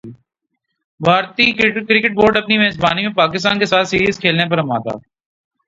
[0.99, 4.97] بھارتی cricket board اپنی میزبانی میں پاکستان کیساتھ سیریز کھیلنے پر مادہ